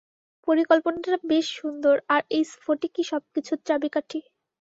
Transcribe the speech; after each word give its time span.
পরিকল্পনাটা 0.47 1.17
বেশ 1.23 1.45
সুন্দর, 1.59 1.95
আর, 2.09 2.21
এই 2.29 2.43
স্ফটিকই 2.53 3.03
সবকিছুর 3.03 3.59
চাবিকাঠি। 3.67 4.19